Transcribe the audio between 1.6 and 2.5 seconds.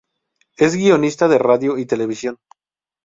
y televisión.